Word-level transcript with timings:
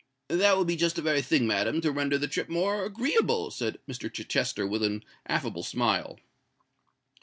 "That 0.29 0.57
will 0.57 0.65
be 0.65 0.75
just 0.75 0.95
the 0.95 1.03
very 1.03 1.21
thing, 1.21 1.45
madam, 1.45 1.79
to 1.81 1.91
render 1.91 2.17
the 2.17 2.27
trip 2.27 2.49
more 2.49 2.85
agreeable," 2.85 3.51
said 3.51 3.77
Mr. 3.87 4.11
Chichester, 4.11 4.65
with 4.65 4.81
an 4.81 5.03
affable 5.27 5.61
smile. 5.61 6.17